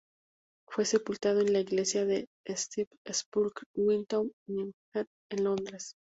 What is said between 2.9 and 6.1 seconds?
Sepulchre-without-Newgate en Londres.